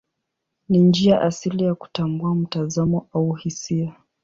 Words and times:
Ni 0.69 0.79
njia 0.79 1.21
asili 1.21 1.63
ya 1.63 1.75
kutambua 1.75 2.35
mtazamo 2.35 3.07
au 3.13 3.33
hisia. 3.33 3.95